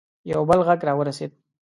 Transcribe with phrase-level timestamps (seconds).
[0.31, 1.31] یو بل غږ راورسېد.